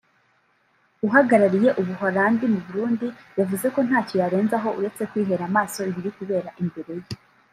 Uhagarariye 1.07 1.69
u 1.79 1.81
Buholandi 1.87 2.45
mu 2.53 2.59
Burundi 2.67 3.07
yavuze 3.39 3.65
ko 3.73 3.79
ntacyo 3.87 4.15
yarenzaho 4.23 4.69
uretse 4.79 5.01
kwihera 5.09 5.43
amaso 5.49 5.79
ibiri 5.91 6.09
kubera 6.17 6.49
imbere 6.63 6.93
ye 7.01 7.09